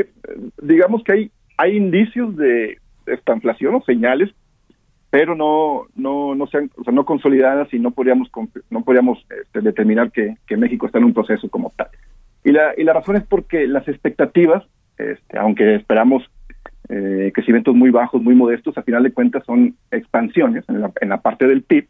[0.61, 4.29] digamos que hay, hay indicios de esta inflación o señales,
[5.09, 8.29] pero no no no sean o sea, no consolidadas y no podríamos
[8.69, 11.87] no podríamos este, determinar que, que México está en un proceso como tal.
[12.43, 14.63] Y la, y la razón es porque las expectativas
[14.97, 16.23] este, aunque esperamos
[16.89, 21.09] eh, crecimientos muy bajos, muy modestos, a final de cuentas son expansiones en la, en
[21.09, 21.87] la parte del PIB.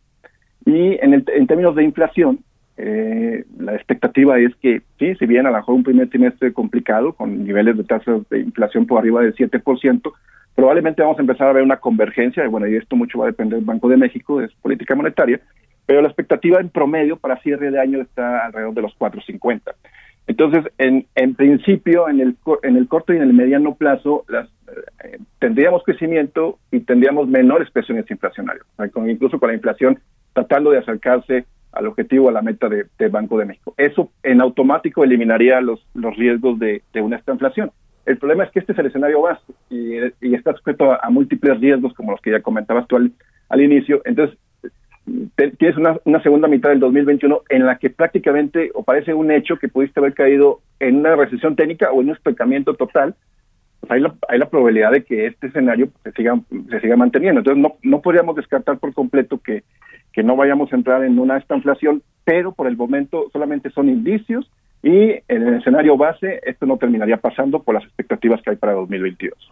[0.65, 2.39] Y en, el, en términos de inflación,
[2.77, 7.13] eh, la expectativa es que, sí, si bien a lo mejor un primer trimestre complicado,
[7.13, 10.11] con niveles de tasas de inflación por arriba del 7%,
[10.55, 13.31] probablemente vamos a empezar a ver una convergencia, y bueno, y esto mucho va a
[13.31, 15.39] depender del Banco de México, es política monetaria,
[15.85, 19.73] pero la expectativa en promedio para cierre de año está alrededor de los 4.50.
[20.25, 24.47] Entonces, en, en principio, en el, en el corto y en el mediano plazo, las,
[25.03, 28.65] eh, tendríamos crecimiento y tendríamos menores presiones inflacionarias,
[29.07, 29.99] incluso con la inflación
[30.33, 33.73] tratando de acercarse al objetivo, a la meta de, Banco de México.
[33.77, 37.71] Eso en automático eliminaría los, los riesgos de, de una esta inflación.
[38.05, 41.59] El problema es que este es el escenario básico y, y está sujeto a, múltiples
[41.59, 43.11] riesgos, como los que ya comentabas tú al,
[43.49, 44.01] al inicio.
[44.05, 44.37] Entonces,
[45.57, 49.57] tienes una, una, segunda mitad del 2021 en la que prácticamente, o parece un hecho
[49.57, 53.15] que pudiste haber caído en una recesión técnica o en un estancamiento total,
[53.83, 57.39] pues hay la, hay la probabilidad de que este escenario se siga, se siga manteniendo.
[57.39, 59.63] Entonces no, no podríamos descartar por completo que,
[60.13, 64.49] que no vayamos a entrar en una estanflación, pero por el momento solamente son indicios
[64.81, 68.71] y en el escenario base esto no terminaría pasando por las expectativas que hay para
[68.71, 69.51] 2022.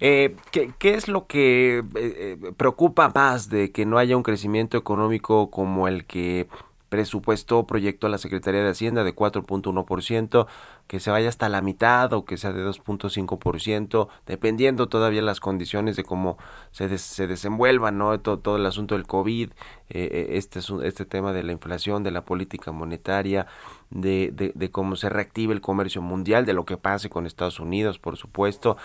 [0.00, 4.22] eh, ¿qué, ¿qué, es lo que eh, eh, preocupa más de que no haya un
[4.22, 6.46] crecimiento económico como el que
[6.90, 10.46] presupuestó proyectó la Secretaría de Hacienda de 4.1%,
[10.86, 15.96] que se vaya hasta la mitad o que sea de 2.5%, dependiendo todavía las condiciones
[15.96, 16.36] de cómo
[16.72, 18.18] se, se desenvuelva ¿no?
[18.20, 19.52] Todo, todo, el asunto del COVID,
[19.88, 23.46] eh, este, este tema de la inflación, de la política monetaria,
[23.90, 27.60] de, de, de, cómo se reactive el comercio mundial, de lo que pase con Estados
[27.60, 28.76] Unidos, por supuesto.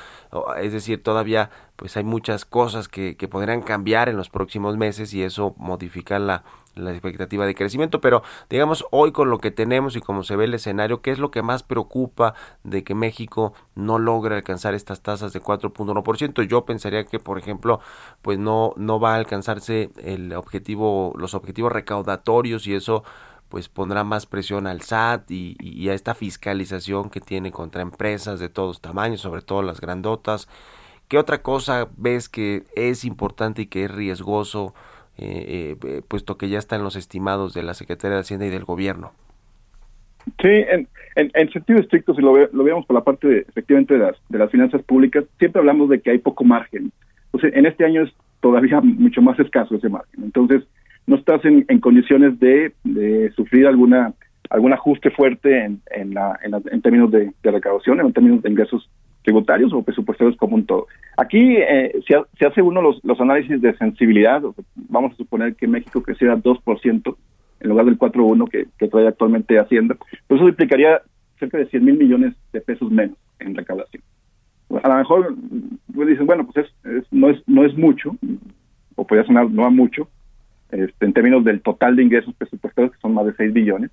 [0.62, 5.14] Es decir, todavía pues hay muchas cosas que, que podrían cambiar en los próximos meses
[5.14, 6.44] y eso modificar la
[6.76, 10.46] la expectativa de crecimiento, pero digamos hoy con lo que tenemos y como se ve
[10.46, 12.34] el escenario, ¿qué es lo que más preocupa
[12.64, 16.44] de que México no logre alcanzar estas tasas de 4.1%?
[16.48, 17.80] Yo pensaría que, por ejemplo,
[18.22, 23.04] pues no no va a alcanzarse el objetivo los objetivos recaudatorios y eso
[23.50, 28.50] pues pondrá más presión al SAT y, a esta fiscalización que tiene contra empresas de
[28.50, 30.48] todos tamaños, sobre todo las grandotas.
[31.08, 34.74] ¿Qué otra cosa ves que es importante y que es riesgoso
[35.18, 38.66] eh, eh, puesto que ya están los estimados de la Secretaría de Hacienda y del
[38.66, 39.14] Gobierno.
[40.42, 44.00] Sí, en, en, sentido estricto, si lo, lo veamos por la parte de, efectivamente de
[44.02, 46.92] las, de las finanzas públicas, siempre hablamos de que hay poco margen.
[47.26, 50.24] Entonces, en este año es todavía mucho más escaso ese margen.
[50.24, 50.64] Entonces,
[51.08, 54.14] no estás en, en condiciones de, de, sufrir alguna
[54.50, 58.88] algún ajuste fuerte en, en, la, en, términos de, de recaudación, en términos de ingresos
[59.24, 60.86] tributarios o presupuestarios como un todo.
[61.18, 64.44] Aquí eh, se, hace uno los, los análisis de sensibilidad,
[64.76, 67.16] vamos a suponer que México creciera 2%
[67.62, 69.96] en lugar del 4.1% que, que trae actualmente Hacienda,
[70.28, 71.02] pues eso implicaría
[71.40, 74.04] cerca de 100 mil millones de pesos menos en recaudación.
[74.84, 75.36] A lo mejor
[75.94, 78.16] pues dicen, bueno, pues es, no es no es mucho,
[78.96, 80.08] o podría sonar no a mucho,
[80.72, 83.92] este, en términos del total de ingresos presupuestarios, que son más de 6 billones,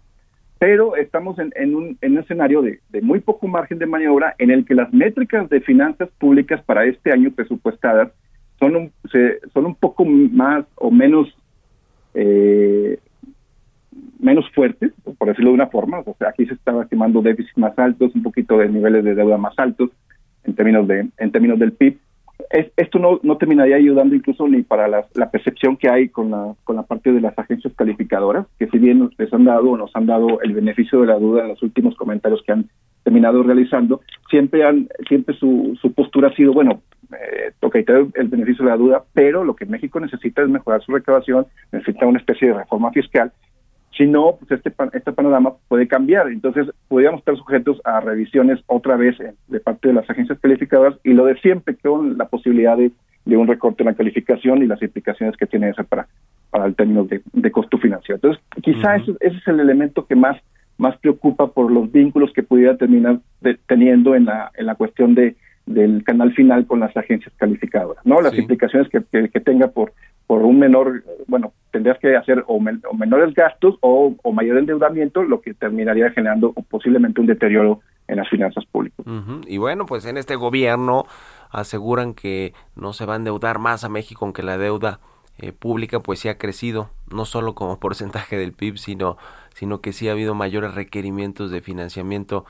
[0.59, 4.93] pero estamos en, un, escenario de, muy poco margen de maniobra en el que las
[4.93, 8.13] métricas de finanzas públicas para este año presupuestadas
[8.61, 8.93] son un,
[9.53, 11.37] son un poco más o menos
[12.15, 13.01] eh,
[14.21, 15.99] menos fuertes, por decirlo de una forma.
[16.07, 19.37] O sea, aquí se estaba estimando déficits más altos, un poquito de niveles de deuda
[19.37, 19.91] más altos
[20.45, 21.99] en términos de en términos del PIB
[22.51, 26.83] esto no, terminaría ayudando incluso ni para la, percepción que hay con la, con la
[26.83, 30.41] parte de las agencias calificadoras, que si bien les han dado o nos han dado
[30.43, 32.69] el beneficio de la duda en los últimos comentarios que han
[33.03, 36.83] terminado realizando, siempre han siempre su, su postura ha sido, bueno,
[37.13, 37.77] eh, ok,
[38.15, 42.07] el beneficio de la duda, pero lo que México necesita es mejorar su recaudación, necesita
[42.07, 43.33] una especie de reforma fiscal
[43.97, 46.29] si no, pues este, este panorama puede cambiar.
[46.29, 50.99] Entonces, podríamos estar sujetos a revisiones otra vez eh, de parte de las agencias calificadoras
[51.05, 52.91] y lo de siempre con la posibilidad de,
[53.25, 56.09] un recorte en la calificación y las implicaciones que tiene eso para,
[56.51, 58.17] para el término de, costo financiero.
[58.17, 60.37] Entonces, quizá ese, es el elemento que más,
[60.77, 63.21] más preocupa por los vínculos que pudiera terminar
[63.67, 68.21] teniendo en la, en la cuestión de del canal final con las agencias calificadoras, ¿no?
[68.21, 69.93] Las implicaciones que, que tenga por
[70.33, 75.53] por un menor, bueno, tendrías que hacer o, menores gastos o, mayor endeudamiento, lo que
[75.53, 79.05] terminaría generando posiblemente un deterioro en las finanzas públicas.
[79.47, 81.05] Y bueno, pues en este gobierno
[81.51, 85.01] aseguran que no se va a endeudar más a México, aunque la deuda
[85.39, 89.19] eh, pública pues sí ha crecido, no solo como porcentaje del PIB, sino,
[89.53, 92.47] sino que sí ha habido mayores requerimientos de financiamiento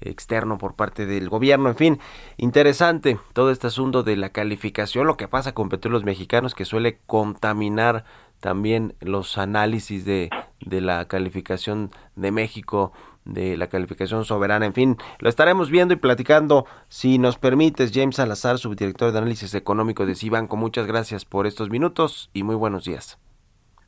[0.00, 1.68] externo por parte del gobierno.
[1.68, 1.98] En fin,
[2.36, 6.98] interesante todo este asunto de la calificación, lo que pasa con petróleos mexicanos que suele
[7.06, 8.04] contaminar
[8.40, 10.30] también los análisis de,
[10.60, 12.92] de la calificación de México
[13.26, 14.66] de la calificación soberana.
[14.66, 16.64] En fin, lo estaremos viendo y platicando.
[16.88, 21.68] Si nos permites, James Salazar, subdirector de análisis económico de Cibanco, muchas gracias por estos
[21.68, 23.18] minutos y muy buenos días.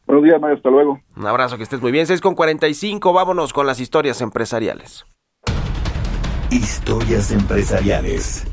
[0.06, 1.00] Buenos días, Mario, hasta luego.
[1.16, 2.06] Un abrazo, que estés muy bien.
[2.06, 5.04] 6 con 45, vámonos con las historias empresariales.
[6.51, 8.46] Historias empresariales.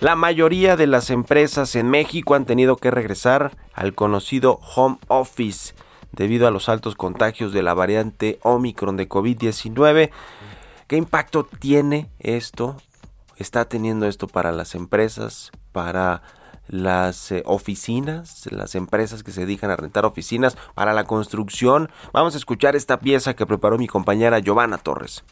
[0.00, 5.74] La mayoría de las empresas en México han tenido que regresar al conocido home office
[6.12, 10.10] debido a los altos contagios de la variante Omicron de COVID-19.
[10.86, 12.76] ¿Qué impacto tiene esto?
[13.36, 16.22] ¿Está teniendo esto para las empresas, para
[16.68, 21.90] las eh, oficinas, las empresas que se dedican a rentar oficinas para la construcción.
[22.12, 25.24] Vamos a escuchar esta pieza que preparó mi compañera Giovanna Torres.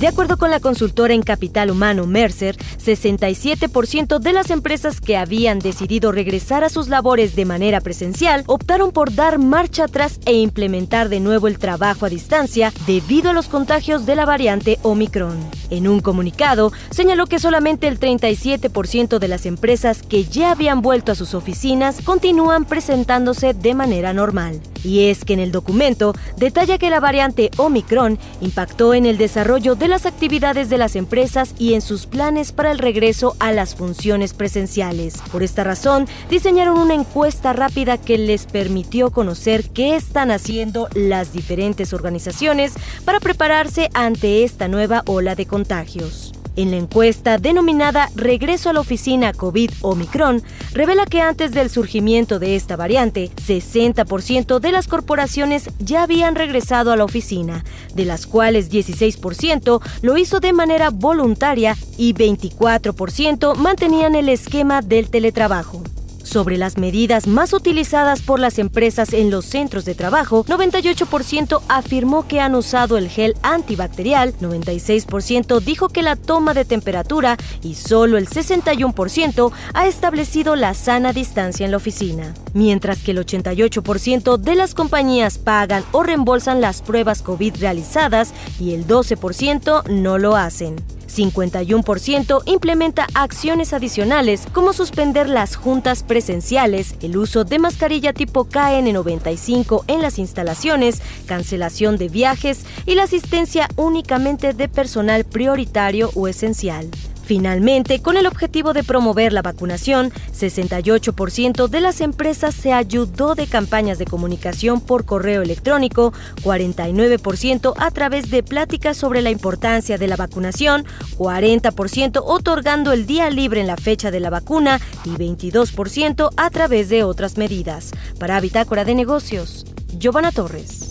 [0.00, 5.58] De acuerdo con la consultora en capital humano Mercer, 67% de las empresas que habían
[5.58, 11.10] decidido regresar a sus labores de manera presencial optaron por dar marcha atrás e implementar
[11.10, 15.38] de nuevo el trabajo a distancia debido a los contagios de la variante Omicron.
[15.68, 21.12] En un comunicado, señaló que solamente el 37% de las empresas que ya habían vuelto
[21.12, 24.62] a sus oficinas continúan presentándose de manera normal.
[24.84, 29.74] Y es que en el documento detalla que la variante Omicron impactó en el desarrollo
[29.74, 33.74] de las actividades de las empresas y en sus planes para el regreso a las
[33.74, 35.18] funciones presenciales.
[35.30, 41.32] Por esta razón, diseñaron una encuesta rápida que les permitió conocer qué están haciendo las
[41.32, 42.72] diferentes organizaciones
[43.04, 46.32] para prepararse ante esta nueva ola de contagios.
[46.56, 50.42] En la encuesta denominada Regreso a la oficina COVID-Omicron,
[50.72, 56.92] revela que antes del surgimiento de esta variante, 60% de las corporaciones ya habían regresado
[56.92, 64.14] a la oficina, de las cuales 16% lo hizo de manera voluntaria y 24% mantenían
[64.14, 65.82] el esquema del teletrabajo.
[66.30, 72.28] Sobre las medidas más utilizadas por las empresas en los centros de trabajo, 98% afirmó
[72.28, 78.16] que han usado el gel antibacterial, 96% dijo que la toma de temperatura y solo
[78.16, 82.32] el 61% ha establecido la sana distancia en la oficina.
[82.54, 88.74] Mientras que el 88% de las compañías pagan o reembolsan las pruebas COVID realizadas y
[88.74, 90.76] el 12% no lo hacen.
[91.16, 99.84] 51% implementa acciones adicionales como suspender las juntas presenciales, el uso de mascarilla tipo KN95
[99.86, 106.88] en las instalaciones, cancelación de viajes y la asistencia únicamente de personal prioritario o esencial.
[107.30, 113.46] Finalmente, con el objetivo de promover la vacunación, 68% de las empresas se ayudó de
[113.46, 116.12] campañas de comunicación por correo electrónico,
[116.42, 120.84] 49% a través de pláticas sobre la importancia de la vacunación,
[121.18, 126.88] 40% otorgando el día libre en la fecha de la vacuna y 22% a través
[126.88, 127.92] de otras medidas.
[128.18, 129.66] Para Bitácora de Negocios,
[129.96, 130.90] Giovanna Torres.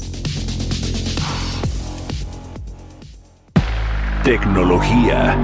[4.24, 5.38] Tecnología.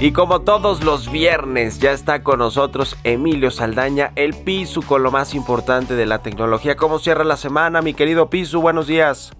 [0.00, 5.10] Y como todos los viernes, ya está con nosotros Emilio Saldaña, el Pisu con lo
[5.10, 6.76] más importante de la tecnología.
[6.76, 8.62] ¿Cómo cierra la semana, mi querido Pisu?
[8.62, 9.32] Buenos días.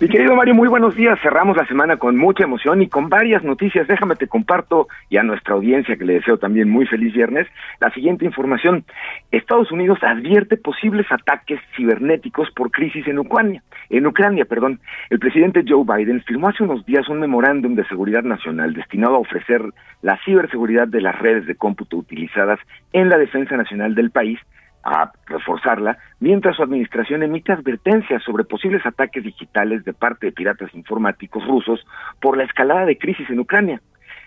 [0.00, 1.18] Mi querido Mario, muy buenos días.
[1.20, 3.88] Cerramos la semana con mucha emoción y con varias noticias.
[3.88, 7.48] Déjame te comparto y a nuestra audiencia que le deseo también muy feliz viernes
[7.80, 8.84] la siguiente información.
[9.32, 13.64] Estados Unidos advierte posibles ataques cibernéticos por crisis en Ucrania.
[13.90, 14.78] En Ucrania, perdón.
[15.10, 19.18] El presidente Joe Biden firmó hace unos días un memorándum de seguridad nacional destinado a
[19.18, 19.62] ofrecer
[20.02, 22.60] la ciberseguridad de las redes de cómputo utilizadas
[22.92, 24.38] en la defensa nacional del país
[24.84, 30.74] a reforzarla, mientras su administración emite advertencias sobre posibles ataques digitales de parte de piratas
[30.74, 31.84] informáticos rusos
[32.20, 33.80] por la escalada de crisis en Ucrania.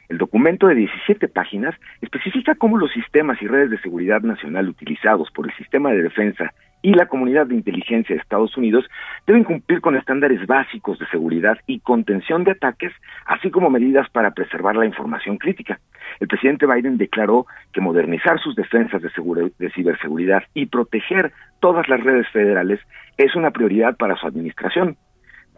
[0.10, 5.32] El documento de 17 páginas especifica cómo los sistemas y redes de seguridad nacional utilizados
[5.32, 8.86] por el sistema de defensa y la comunidad de inteligencia de Estados Unidos
[9.28, 12.92] deben cumplir con estándares básicos de seguridad y contención de ataques,
[13.26, 15.80] así como medidas para preservar la información crítica.
[16.20, 19.12] El presidente Biden declaró que modernizar sus defensas de,
[19.58, 22.80] de ciberseguridad y proteger todas las redes federales
[23.18, 24.98] es una prioridad para su administración.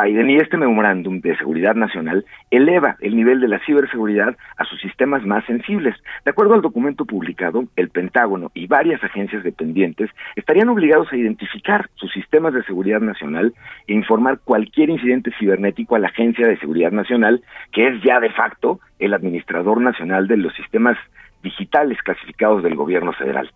[0.02, 4.80] Biden y este memorándum de seguridad nacional eleva el nivel de la ciberseguridad a sus
[4.82, 5.96] sistemas más sensibles.
[6.26, 11.90] De acuerdo al documento publicado, el Pentágono y varias agencias dependientes estarían obligados a identificar
[11.96, 13.54] sus sistemas de seguridad nacional
[13.88, 18.32] e informar cualquier incidente cibernético a la Agencia de Seguridad Nacional, que es ya de
[18.32, 20.98] facto el administrador nacional de los sistemas
[21.44, 23.52] digitales clasificados del gobierno federal.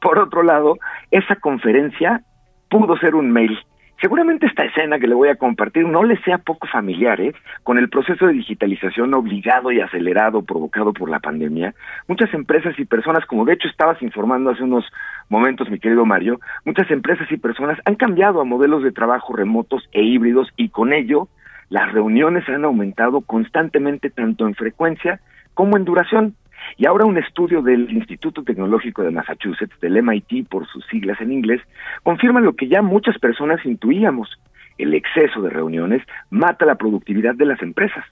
[0.00, 0.78] Por otro lado,
[1.10, 2.22] esa conferencia
[2.68, 3.58] pudo ser un mail
[4.02, 7.32] Seguramente esta escena que le voy a compartir no le sea poco familiar, ¿eh?
[7.62, 11.72] Con el proceso de digitalización obligado y acelerado provocado por la pandemia,
[12.08, 14.84] muchas empresas y personas, como de hecho estabas informando hace unos
[15.28, 19.88] momentos, mi querido Mario, muchas empresas y personas han cambiado a modelos de trabajo remotos
[19.92, 21.28] e híbridos y con ello
[21.68, 25.20] las reuniones han aumentado constantemente tanto en frecuencia
[25.54, 26.34] como en duración.
[26.76, 31.32] Y ahora un estudio del Instituto Tecnológico de Massachusetts, del MIT por sus siglas en
[31.32, 31.60] inglés,
[32.02, 34.38] confirma lo que ya muchas personas intuíamos.
[34.78, 38.04] El exceso de reuniones mata la productividad de las empresas.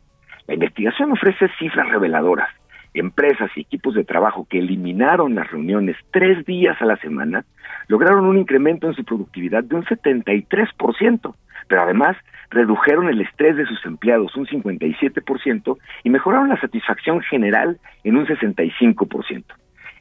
[0.46, 2.48] La investigación ofrece cifras reveladoras.
[2.94, 7.44] Empresas y equipos de trabajo que eliminaron las reuniones tres días a la semana
[7.88, 11.34] lograron un incremento en su productividad de un 73%,
[11.68, 12.16] pero además
[12.50, 18.26] redujeron el estrés de sus empleados un 57% y mejoraron la satisfacción general en un
[18.26, 19.44] 65%.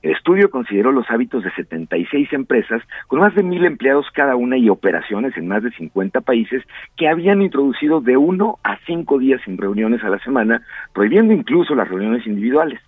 [0.01, 4.57] El estudio consideró los hábitos de 76 empresas con más de mil empleados cada una
[4.57, 6.63] y operaciones en más de 50 países
[6.95, 10.61] que habían introducido de uno a cinco días sin reuniones a la semana,
[10.93, 12.79] prohibiendo incluso las reuniones individuales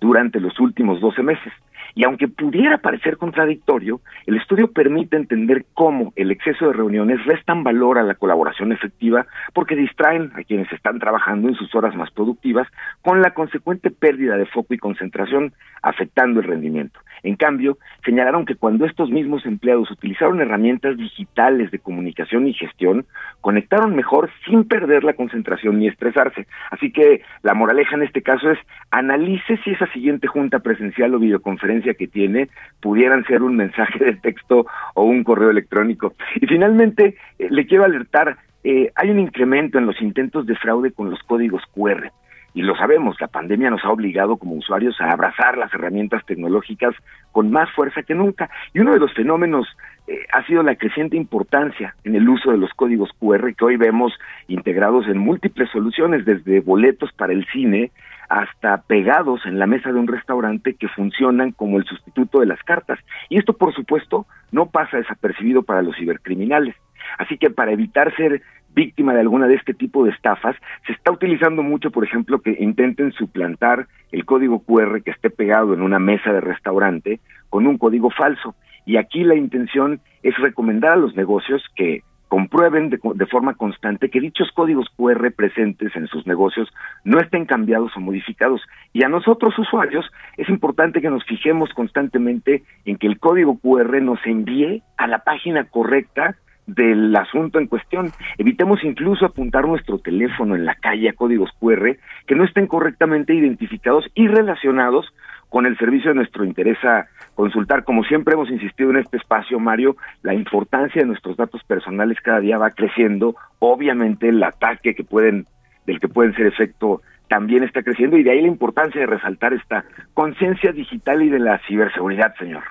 [0.00, 1.52] durante los últimos 12 meses.
[1.94, 7.64] Y aunque pudiera parecer contradictorio, el estudio permite entender cómo el exceso de reuniones restan
[7.64, 12.10] valor a la colaboración efectiva porque distraen a quienes están trabajando en sus horas más
[12.10, 12.68] productivas
[13.02, 17.00] con la consecuente pérdida de foco y concentración afectando el rendimiento.
[17.22, 23.06] En cambio, señalaron que cuando estos mismos empleados utilizaron herramientas digitales de comunicación y gestión,
[23.40, 26.46] conectaron mejor sin perder la concentración ni estresarse.
[26.70, 28.58] Así que la moraleja en este caso es
[28.90, 32.48] analice si esa siguiente junta presencial o videoconferencia que tiene
[32.80, 36.14] pudieran ser un mensaje de texto o un correo electrónico.
[36.40, 40.92] Y finalmente, eh, le quiero alertar, eh, hay un incremento en los intentos de fraude
[40.92, 42.10] con los códigos QR
[42.54, 46.94] y lo sabemos, la pandemia nos ha obligado como usuarios a abrazar las herramientas tecnológicas
[47.30, 48.50] con más fuerza que nunca.
[48.74, 49.66] Y uno de los fenómenos
[50.06, 53.76] eh, ha sido la creciente importancia en el uso de los códigos QR que hoy
[53.76, 54.12] vemos
[54.48, 57.90] integrados en múltiples soluciones, desde boletos para el cine
[58.32, 62.62] hasta pegados en la mesa de un restaurante que funcionan como el sustituto de las
[62.62, 62.98] cartas.
[63.28, 66.74] Y esto, por supuesto, no pasa desapercibido para los cibercriminales.
[67.18, 68.40] Así que para evitar ser
[68.74, 70.56] víctima de alguna de este tipo de estafas,
[70.86, 75.74] se está utilizando mucho, por ejemplo, que intenten suplantar el código QR que esté pegado
[75.74, 77.20] en una mesa de restaurante
[77.50, 78.54] con un código falso.
[78.86, 82.02] Y aquí la intención es recomendar a los negocios que
[82.32, 86.66] comprueben de, de, forma constante que dichos códigos QR presentes en sus negocios
[87.04, 88.62] no estén cambiados o modificados.
[88.94, 94.00] Y a nosotros usuarios es importante que nos fijemos constantemente en que el código QR
[94.00, 98.12] nos envíe a la página correcta del asunto en cuestión.
[98.38, 103.34] Evitemos incluso apuntar nuestro teléfono en la calle a códigos QR que no estén correctamente
[103.34, 105.12] identificados y relacionados
[105.52, 107.84] con el servicio de nuestro interés a consultar.
[107.84, 112.40] Como siempre hemos insistido en este espacio, Mario, la importancia de nuestros datos personales cada
[112.40, 113.36] día va creciendo.
[113.58, 115.46] Obviamente el ataque que pueden
[115.86, 119.52] del que pueden ser efecto también está creciendo y de ahí la importancia de resaltar
[119.52, 119.84] esta
[120.14, 122.62] conciencia digital y de la ciberseguridad, señor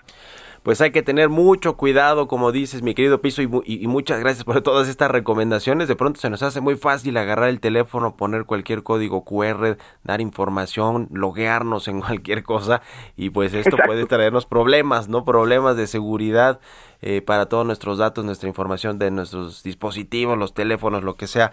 [0.63, 4.61] pues hay que tener mucho cuidado, como dices, mi querido Piso, y, muchas gracias por
[4.61, 5.87] todas estas recomendaciones.
[5.87, 10.21] De pronto se nos hace muy fácil agarrar el teléfono, poner cualquier código QR, dar
[10.21, 12.81] información, loguearnos en cualquier cosa,
[13.17, 15.25] y pues esto puede traernos problemas, ¿no?
[15.25, 16.59] Problemas de seguridad
[17.01, 21.51] eh, para todos nuestros datos, nuestra información de nuestros dispositivos, los teléfonos, lo que sea.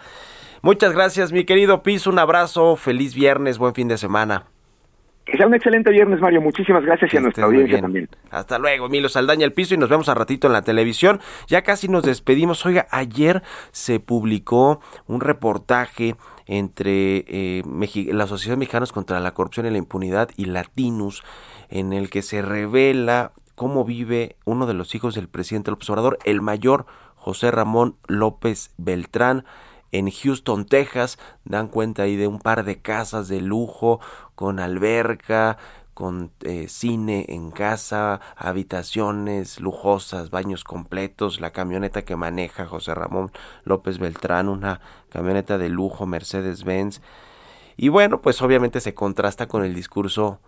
[0.61, 4.45] Muchas gracias, mi querido Piso, un abrazo, feliz viernes, buen fin de semana.
[5.29, 6.41] Que sea un excelente viernes, Mario.
[6.41, 8.09] Muchísimas gracias y a nuestra audiencia también.
[8.31, 11.19] Hasta luego, Emilio Saldaña el piso y nos vemos a ratito en la televisión.
[11.47, 12.65] Ya casi nos despedimos.
[12.65, 16.15] Oiga, ayer se publicó un reportaje
[16.47, 17.63] entre eh,
[18.11, 21.23] la Asociación de Mexicanos contra la Corrupción y la Impunidad y Latinus,
[21.69, 26.17] en el que se revela cómo vive uno de los hijos del presidente López Obrador,
[26.25, 29.45] el mayor José Ramón López Beltrán
[29.91, 31.17] en Houston, Texas.
[31.45, 33.99] Dan cuenta ahí de un par de casas de lujo
[34.35, 35.57] con alberca,
[35.99, 43.33] con eh, cine en casa, habitaciones lujosas, baños completos, la camioneta que maneja José Ramón
[43.65, 44.79] López Beltrán, una
[45.09, 47.01] camioneta de lujo Mercedes-Benz.
[47.75, 50.39] Y bueno, pues obviamente se contrasta con el discurso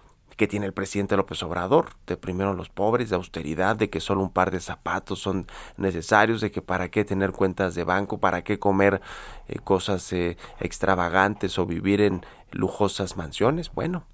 [0.42, 4.24] que tiene el presidente López Obrador, de primero los pobres, de austeridad, de que solo
[4.24, 5.46] un par de zapatos son
[5.78, 9.02] necesarios, de que para qué tener cuentas de banco, para qué comer
[9.48, 13.72] eh, cosas eh, extravagantes o vivir en lujosas mansiones.
[13.72, 14.06] Bueno,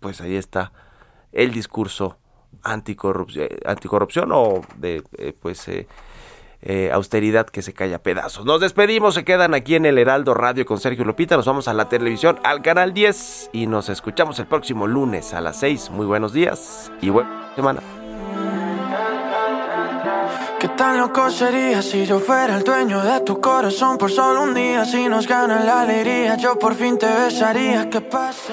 [0.00, 0.70] pues ahí está
[1.32, 2.18] el discurso
[2.62, 5.66] anticorrupción, anticorrupción o de eh, pues
[6.62, 8.44] eh, austeridad que se cae pedazos.
[8.44, 11.74] Nos despedimos, se quedan aquí en el Heraldo Radio con Sergio Lupita, nos vamos a
[11.74, 15.90] la televisión, al canal 10 y nos escuchamos el próximo lunes a las 6.
[15.90, 17.80] Muy buenos días y buena semana.
[20.60, 24.52] ¿Qué tan loco sería si yo fuera el dueño de tu corazón por solo un
[24.52, 24.84] día?
[24.84, 27.88] Si nos gana la alegría, yo por fin te besaría.
[27.88, 28.52] ¿Qué pasa?